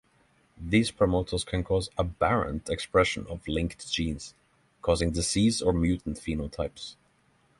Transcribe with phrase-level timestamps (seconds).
[0.57, 4.33] These promoters can cause aberrant expression of linked genes,
[4.81, 6.95] causing disease or mutant phenotypes.